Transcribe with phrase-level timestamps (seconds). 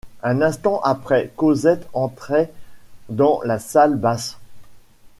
[0.23, 2.51] Un instant après, Cosette entrait
[3.09, 4.39] dans la salle basse.